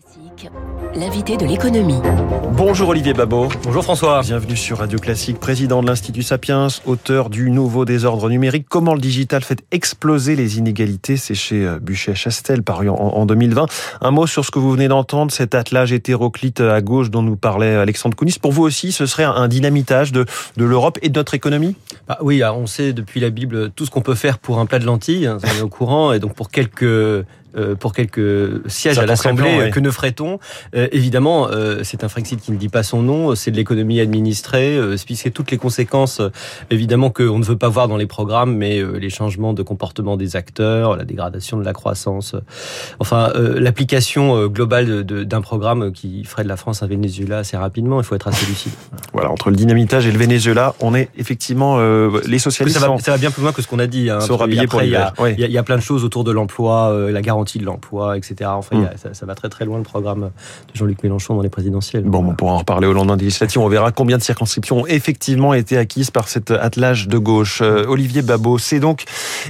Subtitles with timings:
[0.00, 0.50] Classique,
[0.94, 2.00] l'invité de l'économie.
[2.52, 3.48] Bonjour Olivier Babot.
[3.64, 4.20] Bonjour François.
[4.20, 9.00] Bienvenue sur Radio Classique, président de l'Institut Sapiens, auteur du Nouveau désordre numérique, comment le
[9.00, 11.16] digital fait exploser les inégalités?
[11.16, 13.66] C'est chez euh, Buchet-Chastel, paru en 2020.
[14.00, 17.36] Un mot sur ce que vous venez d'entendre, cet attelage hétéroclite à gauche dont nous
[17.36, 18.36] parlait Alexandre Kounis.
[18.40, 20.26] Pour vous aussi, ce serait un dynamitage de,
[20.56, 21.74] de l'Europe et de notre économie?
[22.06, 24.78] Bah Oui, on sait depuis la Bible tout ce qu'on peut faire pour un plat
[24.78, 27.24] de lentilles, hein, on est au courant, et donc pour quelques euh,
[27.80, 30.38] pour quelques sièges à l'Assemblée, que ne ferait-on
[30.74, 34.00] euh, Évidemment, euh, c'est un Frexit qui ne dit pas son nom, c'est de l'économie
[34.00, 36.20] administrée, puisque toutes les conséquences,
[36.70, 40.36] évidemment, qu'on ne veut pas voir dans les programmes, mais les changements de comportement des
[40.36, 42.34] acteurs, la dégradation de la croissance,
[42.98, 48.04] enfin, l'application globale d'un programme qui ferait de la France un Venezuela assez rapidement, il
[48.04, 48.72] faut être assez lucide.
[49.12, 51.78] Voilà, entre le dynamitage et le Venezuela, on est effectivement
[52.26, 52.78] les socialistes.
[52.78, 54.10] ça, va, bien plus loin que ce qu'on a dit.
[54.10, 57.20] Hein, pour il y, a, il y a plein de choses autour de l'emploi, la
[57.20, 58.50] garantie de l'emploi, etc.
[58.52, 58.88] Enfin, hmm.
[59.12, 60.30] ça, va très très loin le programme
[60.72, 62.04] de Jean-Luc Mélenchon dans les présidentielles.
[62.04, 63.60] Bon, on pourra en reparler au lendemain des législatives.
[63.60, 67.60] On verra combien de circonscriptions ont effectivement été acquises par cet attelage de gauche.
[67.62, 69.04] Euh, Olivier Babot, c'est donc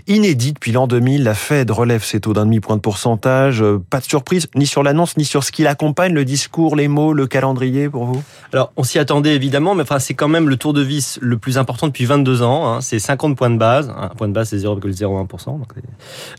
[0.07, 1.25] inédit depuis l'an 2000.
[1.25, 3.63] La Fed relève ses taux d'un demi-point de pourcentage.
[3.63, 6.89] Euh, pas de surprise, ni sur l'annonce, ni sur ce qui l'accompagne, le discours, les
[6.89, 8.23] mots, le calendrier pour vous?
[8.53, 11.39] Alors, on s'y attendait évidemment, mais enfin, c'est quand même le tour de vis le
[11.39, 12.69] plus important depuis 22 ans.
[12.69, 12.81] Hein.
[12.81, 13.93] C'est 50 points de base.
[13.97, 15.59] Un point de base, c'est 0,01%.
[15.59, 15.73] Donc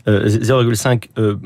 [0.06, 1.36] 0,5 euh, euh,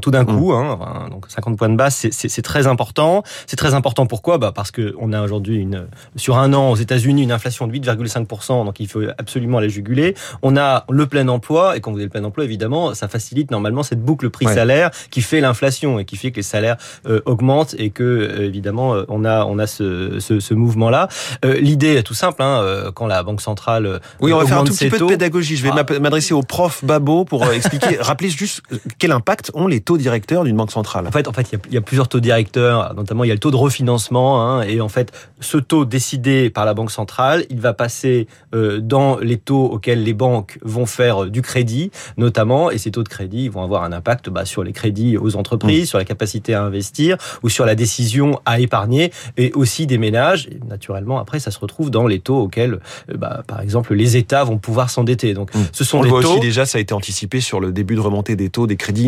[0.00, 0.56] tout d'un coup, mmh.
[0.56, 3.22] hein, donc 50 points de base, c'est très important.
[3.46, 4.38] C'est très important pourquoi?
[4.38, 8.64] Bah Parce qu'on a aujourd'hui une sur un an aux États-Unis une inflation de 8,5%,
[8.64, 10.14] donc il faut absolument la juguler.
[10.42, 13.50] On a le plein emploi, et quand vous avez le plein emploi, évidemment, ça facilite
[13.50, 17.74] normalement cette boucle prix-salaire qui fait l'inflation et qui fait que les salaires euh, augmentent
[17.78, 21.08] et que euh, évidemment on a on a ce, ce, ce mouvement-là.
[21.44, 24.72] L'idée est tout simple, hein, quand la banque centrale oui, on va faire un tout
[24.72, 25.56] petit peu de pédagogie.
[25.56, 26.00] Je vais ah.
[26.00, 28.62] m'adresser au prof Babo pour expliquer, rappeler juste
[28.98, 31.06] quel impact ont les taux directeurs d'une banque centrale?
[31.06, 33.40] En fait, en fait, il y, a, plusieurs taux directeurs, notamment il y a le
[33.40, 37.60] taux de refinancement, hein, et en fait, ce taux décidé par la banque centrale, il
[37.60, 42.78] va passer euh, dans les taux auxquels les banques vont faire du crédit, notamment, et
[42.78, 45.86] ces taux de crédit vont avoir un impact bah, sur les crédits aux entreprises, mmh.
[45.86, 50.48] sur la capacité à investir ou sur la décision à épargner, et aussi des ménages.
[50.50, 52.80] Et naturellement, après, ça se retrouve dans les taux auxquels,
[53.10, 55.34] euh, bah, par exemple, les États vont pouvoir s'endetter.
[55.34, 55.58] Donc, mmh.
[55.72, 58.36] ce sont On voit aussi déjà, ça a été anticipé sur le début de remontée
[58.36, 59.07] des taux des crédits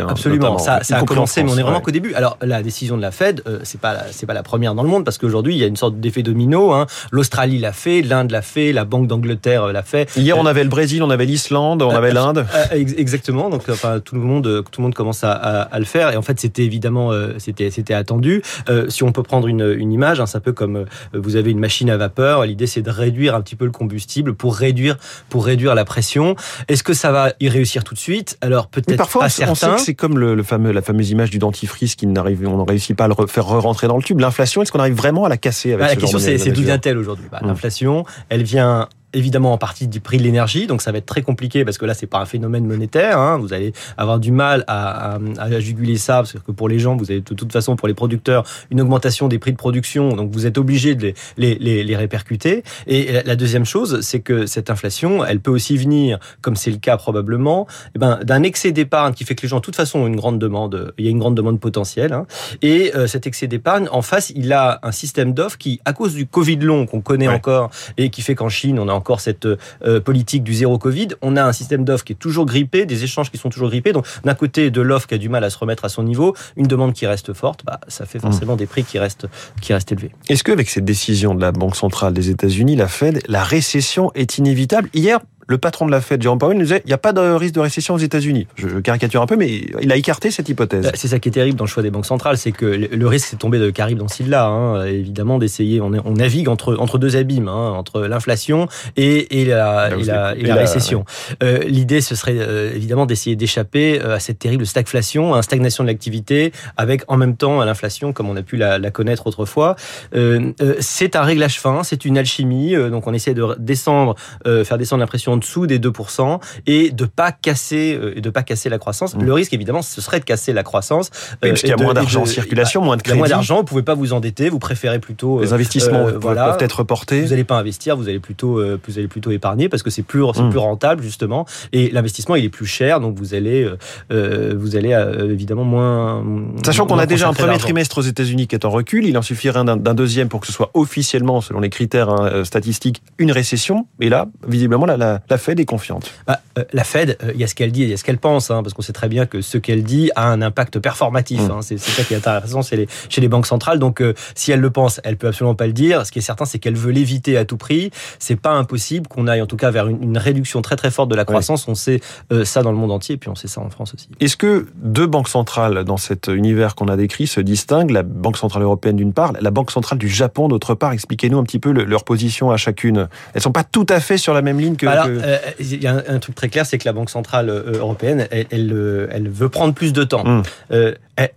[0.00, 2.14] Hein, Absolument, ça, ça a commencé, mais on est vraiment qu'au début.
[2.14, 4.88] Alors la décision de la Fed, euh, c'est pas c'est pas la première dans le
[4.88, 6.72] monde parce qu'aujourd'hui il y a une sorte d'effet domino.
[6.72, 6.86] Hein.
[7.10, 10.10] L'Australie l'a fait, l'Inde l'a fait, la Banque d'Angleterre euh, l'a fait.
[10.16, 12.46] Hier on euh, avait le Brésil, on avait l'Islande, on avait l'Inde.
[12.72, 13.50] exactement.
[13.50, 16.22] Donc enfin tout le monde tout le monde commence à, à, le faire et en
[16.22, 18.42] fait c'était évidemment c'était c'était attendu.
[18.88, 21.58] si on peut prendre une, une image, hein, c'est un peu comme vous avez une
[21.58, 22.44] machine à vapeur.
[22.44, 24.96] L'idée c'est de réduire un petit peu le combustible pour réduire
[25.28, 26.36] pour réduire la pression.
[26.68, 28.36] Est-ce que ça va y réussir tout de suite?
[28.40, 29.28] Alors peut-être pas
[29.78, 33.04] c'est comme le, fameux, la fameuse image du dentifrice qui n'arrive, on ne réussit pas
[33.04, 34.20] à le faire re-rentrer dans le tube.
[34.20, 36.62] L'inflation, est-ce qu'on arrive vraiment à la casser avec bah, ce La question, c'est d'où
[36.62, 37.26] vient-elle aujourd'hui?
[37.30, 37.46] Bah, mmh.
[37.46, 41.22] L'inflation, elle vient évidemment en partie du prix de l'énergie, donc ça va être très
[41.22, 43.18] compliqué parce que là c'est pas un phénomène monétaire.
[43.18, 43.38] Hein.
[43.38, 46.96] Vous allez avoir du mal à, à, à, juguler ça parce que pour les gens,
[46.96, 50.32] vous avez de toute façon pour les producteurs une augmentation des prix de production, donc
[50.32, 52.62] vous êtes obligé de les, les, les, répercuter.
[52.86, 56.78] Et la deuxième chose, c'est que cette inflation, elle peut aussi venir, comme c'est le
[56.78, 60.00] cas probablement, eh ben, d'un excès d'épargne qui fait que les gens de toute façon
[60.00, 60.94] ont une grande demande.
[60.98, 62.26] Il y a une grande demande potentielle, hein.
[62.62, 66.14] et euh, cet excès d'épargne, en face, il a un système d'offres qui, à cause
[66.14, 69.46] du Covid long qu'on connaît encore et qui fait qu'en Chine on a encore cette
[69.46, 73.02] euh, politique du zéro Covid, on a un système d'offres qui est toujours grippé, des
[73.02, 73.92] échanges qui sont toujours grippés.
[73.92, 76.36] Donc d'un côté de l'offre qui a du mal à se remettre à son niveau,
[76.56, 78.58] une demande qui reste forte, bah, ça fait forcément mmh.
[78.58, 79.26] des prix qui restent,
[79.62, 80.12] qui restent élevés.
[80.28, 84.36] Est-ce qu'avec cette décision de la Banque centrale des États-Unis, la Fed, la récession est
[84.36, 84.90] inévitable?
[84.92, 87.20] Hier, le patron de la Fed, Jerome Powell, nous disait il n'y a pas de
[87.20, 88.46] risque de récession aux États-Unis.
[88.54, 90.84] Je caricature un peu, mais il a écarté cette hypothèse.
[90.84, 93.06] Bah, c'est ça qui est terrible dans le choix des banques centrales, c'est que le
[93.08, 94.84] risque c'est tombé de Caribe dans ce là hein.
[94.84, 99.90] évidemment, d'essayer, on, on, navigue entre, entre deux abîmes, hein, entre l'inflation et, et, la,
[99.96, 101.04] et, la, et la, récession.
[101.42, 105.82] Euh, L'idée, ce serait euh, évidemment d'essayer d'échapper euh, à cette terrible stagflation, à stagnation
[105.82, 109.74] de l'activité, avec en même temps l'inflation, comme on a pu la, la connaître autrefois.
[110.14, 114.14] Euh, euh c'est un réglage fin, c'est une alchimie, donc on essaie de descendre,
[114.44, 118.68] faire descendre l'impression dessous des 2% et de pas casser euh, et de pas casser
[118.68, 119.16] la croissance.
[119.16, 119.22] Mmh.
[119.22, 121.10] Le risque évidemment ce serait de casser la croissance
[121.42, 123.18] oui, parce qu'il y a moins d'argent en circulation, moins de crédit.
[123.18, 126.06] Il y a moins d'argent, vous pouvez pas vous endetter, vous préférez plutôt les investissements
[126.06, 127.22] euh, voilà, peuvent être reportés.
[127.22, 130.02] Vous n'allez pas investir, vous allez plutôt euh, vous allez plutôt épargner parce que c'est
[130.02, 130.50] plus mmh.
[130.50, 133.68] plus rentable justement et l'investissement il est plus cher donc vous allez
[134.10, 134.92] vous allez
[135.30, 136.24] évidemment moins
[136.64, 139.22] sachant qu'on a déjà un premier trimestre aux États-Unis qui est en recul, il en
[139.22, 143.86] suffirait d'un deuxième pour que ce soit officiellement selon les critères hein, statistiques une récession
[144.00, 146.12] et là visiblement la, la, La Fed est confiante.
[146.26, 148.04] Bah, euh, la Fed, il y a ce qu'elle dit et il y a ce
[148.04, 150.78] qu'elle pense, hein, parce qu'on sait très bien que ce qu'elle dit a un impact
[150.78, 151.40] performatif.
[151.40, 151.50] Mmh.
[151.50, 153.78] Hein, c'est ça qui est intéressant les, chez les banques centrales.
[153.78, 154.02] Donc,
[154.34, 156.04] si elle le pense, elle peut absolument pas le dire.
[156.04, 157.90] Ce qui est certain, c'est qu'elle veut l'éviter à tout prix.
[158.18, 161.14] C'est pas impossible qu'on aille en tout cas vers une, réduction très très forte de
[161.14, 161.68] la croissance.
[161.68, 162.00] On sait
[162.44, 164.08] ça dans le monde entier, et puis on sait ça en France aussi.
[164.20, 167.90] Est-ce que deux banques centrales dans cet univers qu'on a décrit se distinguent?
[167.90, 170.92] La Banque centrale européenne d'une part, la Banque centrale du Japon d'autre part.
[170.92, 173.08] Expliquez-nous un petit peu leur position à chacune.
[173.34, 174.86] Elles sont pas tout à fait sur la même ligne que.
[174.86, 175.19] Alors, euh,
[175.58, 178.46] il y a un, truc très clair, c'est que la Banque centrale euh, européenne, elle,
[178.50, 180.24] elle, euh, elle, veut prendre plus de temps.
[180.26, 180.42] Hum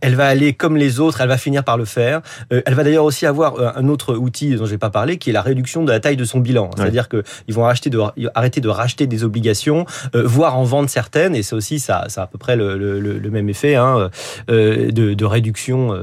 [0.02, 2.22] elle va aller comme les autres, elle va finir par le faire.
[2.52, 5.30] Euh, elle va d'ailleurs aussi avoir euh, un autre outil dont j'ai pas parlé, qui
[5.30, 6.70] est la réduction de la taille de son bilan.
[6.76, 8.00] C'est-à-dire qu'ils vont arrêter de,
[8.34, 9.86] arrêter de racheter des obligations,
[10.16, 12.78] euh, voire en vendre certaines, et c'est aussi ça, ça a à peu près le,
[12.78, 14.10] le, le même effet hein,
[14.48, 15.94] de, de, réduction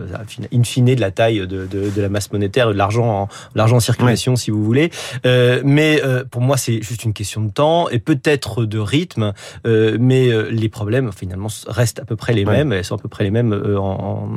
[0.53, 3.77] in fine de la taille de, de, de la masse monétaire, de l'argent en, l'argent
[3.77, 4.91] en circulation, si vous voulez.
[5.25, 7.60] mais pour moi, c'est juste une question de temps
[7.91, 9.33] et peut-être de rythme,
[9.65, 13.25] mais les problèmes finalement restent à peu près les mêmes, elles sont à peu près
[13.25, 14.29] les mêmes en,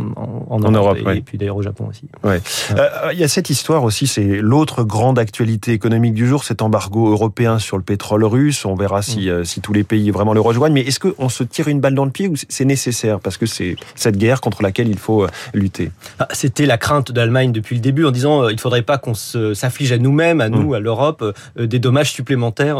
[0.49, 2.03] en, Europe, et, puis d'ailleurs au Japon aussi.
[2.23, 2.41] Ouais.
[2.71, 6.61] Euh, il y a cette histoire aussi, c'est l'autre grande actualité économique du jour, cet
[6.61, 8.65] embargo européen sur le pétrole russe.
[8.65, 9.29] On verra si, mm.
[9.29, 10.73] euh, si tous les pays vraiment le rejoignent.
[10.73, 13.19] Mais est-ce qu'on se tire une balle dans le pied ou c'est nécessaire?
[13.19, 15.91] Parce que c'est cette guerre contre laquelle il faut euh, lutter.
[16.19, 19.13] Ah, c'était la crainte d'Allemagne depuis le début en disant il ne faudrait pas qu'on
[19.13, 20.75] s'afflige à nous-mêmes, à nous, mm.
[20.75, 21.23] à l'Europe,
[21.57, 22.77] des dommages supplémentaires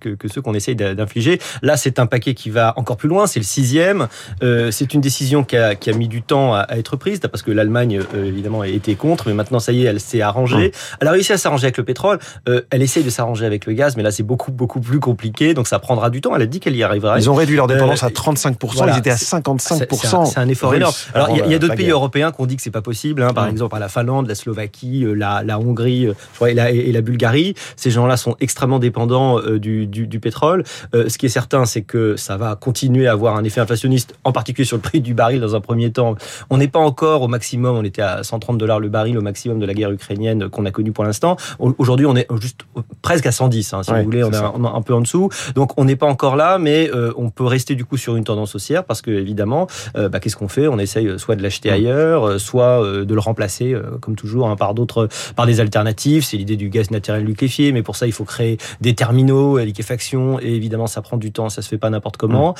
[0.00, 1.40] que, que ceux qu'on essaye d'infliger.
[1.62, 4.08] Là, c'est un paquet qui va encore plus loin, c'est le sixième.
[4.40, 7.50] c'est une décision qui a, qui a mis du temps à, être prise, parce que
[7.50, 10.66] l'Allemagne, euh, évidemment, été contre, mais maintenant, ça y est, elle s'est arrangée.
[10.66, 10.70] Hum.
[11.00, 12.18] Elle a réussi à s'arranger avec le pétrole.
[12.48, 15.54] Euh, elle essaye de s'arranger avec le gaz, mais là, c'est beaucoup, beaucoup plus compliqué,
[15.54, 16.34] donc ça prendra du temps.
[16.34, 17.18] Elle a dit qu'elle y arrivera.
[17.18, 20.26] Ils ont réduit leur dépendance euh, à 35%, ils étaient à 55%.
[20.26, 20.94] C'est un, effort énorme.
[21.14, 23.32] Alors, il y a, d'autres pays européens qui ont dit que c'est pas possible, hein,
[23.32, 23.50] par hum.
[23.50, 27.54] exemple, la Finlande, la Slovaquie, la, la Hongrie, je crois, et, la, et la Bulgarie.
[27.76, 30.64] Ces gens-là sont extrêmement dépendants du, du, du, pétrole.
[30.92, 34.32] ce qui est certain, c'est que ça va continuer à avoir un effet inflationniste, en
[34.32, 36.16] particulier sur le prix du baril dans un premier temps,
[36.50, 39.58] on n'est pas encore au maximum, on était à 130 dollars le baril au maximum
[39.58, 41.36] de la guerre ukrainienne qu'on a connue pour l'instant.
[41.58, 42.60] Aujourd'hui, on est juste
[43.02, 45.28] presque à 110, hein, si vous voulez, on est un, peu en dessous.
[45.54, 48.24] Donc, on n'est pas encore là, mais euh, on peut rester du coup sur une
[48.24, 49.66] tendance haussière parce que évidemment,
[49.96, 50.68] euh, bah, qu'est-ce qu'on fait?
[50.68, 54.74] On essaye euh, soit de l'acheter ailleurs, soit de le remplacer, comme toujours, hein, par
[54.74, 56.24] d'autres, par des alternatives.
[56.24, 59.64] C'est l'idée du gaz naturel liquéfié, mais pour ça, il faut créer des terminaux à
[59.64, 62.54] liquéfaction et évidemment, ça prend du temps, ça se fait pas n'importe comment.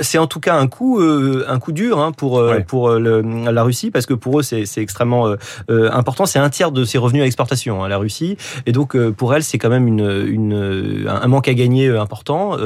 [0.00, 3.90] c'est en tout cas un coup, un coup dur hein, pour pour le, la Russie
[3.90, 5.36] parce que pour eux c'est extrêmement euh,
[5.70, 6.26] euh, important.
[6.26, 8.36] C'est un tiers de ses revenus à exportation, hein, la Russie,
[8.66, 12.56] et donc euh, pour elle c'est quand même une, une, un manque à gagner important.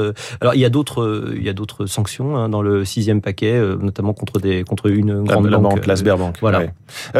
[0.41, 3.59] alors il y a d'autres il y a d'autres sanctions hein, dans le sixième paquet,
[3.79, 6.37] notamment contre des contre une grande la, banque, la Sberbank.
[6.41, 6.63] Voilà.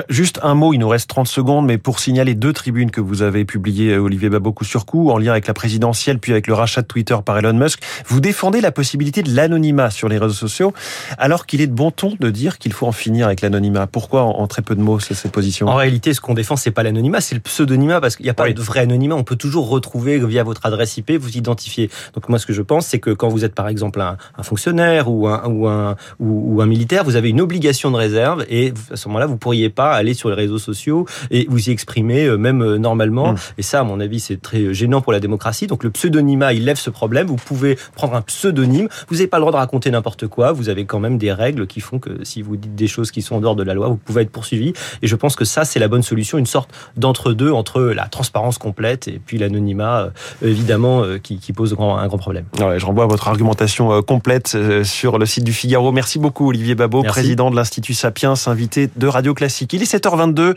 [0.10, 3.22] juste un mot, il nous reste 30 secondes, mais pour signaler deux tribunes que vous
[3.22, 6.82] avez publiées, Olivier Babocou sur coup, en lien avec la présidentielle, puis avec le rachat
[6.82, 7.82] de Twitter par Elon Musk.
[8.08, 10.74] Vous défendez la possibilité de l'anonymat sur les réseaux sociaux,
[11.18, 13.88] alors qu'il est de bon ton de dire qu'il faut en finir avec l'anonymat.
[13.88, 15.68] Pourquoi en, très peu de mots c'est cette position?
[15.68, 18.34] En réalité, ce qu'on défend, c'est pas l'anonymat, c'est le pseudonymat parce qu'il n'y a
[18.34, 19.16] pas de vrai anonymat.
[19.16, 21.90] On peut toujours retrouver via votre adresse IP, vous identifier.
[22.14, 25.10] Donc moi, ce que je pense, c'est que quand vous êtes par exemple un, fonctionnaire
[25.10, 28.96] ou un, ou un ou, un militaire, vous avez une obligation de réserve et à
[28.96, 32.38] ce moment-là, vous pourriez pas aller sur les réseaux sociaux et vous y exprimer euh,
[32.38, 33.34] même euh, normalement.
[33.34, 33.38] Hmm.
[33.58, 35.68] Et ça, à mon avis, c'est très gênant pour la démocratie.
[35.68, 37.28] Donc le pseudonymat, il lève ce problème.
[37.28, 38.88] Vous pouvez prendre un pseudonyme.
[39.08, 40.52] Vous n'avez pas le droit de raconter n'importe quoi.
[40.52, 43.22] Vous avez quand même des règles qui font que si vous dites des choses qui
[43.22, 44.74] sont en dehors de la loi, vous pouvez être poursuivi.
[45.02, 48.58] Et je pense que ça, c'est la bonne solution, une sorte d'entre-deux entre la transparence
[48.58, 50.10] complète et puis l'anonymat, euh,
[50.42, 52.46] évidemment, euh, qui, pose un grand problème.
[52.60, 55.92] Ouais, je renvoie à votre argumentation euh, complète sur le site du Figaro.
[55.92, 59.74] Merci beaucoup, Olivier Babot, président de l'Institut Sapiens, invité de Radio Classique.
[59.74, 60.56] Il est 7h22.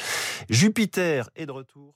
[0.50, 1.94] Jupiter est de retour.